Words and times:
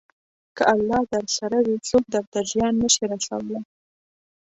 که 0.55 0.63
الله 0.73 1.01
درسره 1.13 1.57
وي، 1.65 1.75
څوک 1.87 2.03
درته 2.13 2.39
زیان 2.51 2.73
نه 2.81 2.89
شي 2.93 3.03
رسولی. 3.11 3.59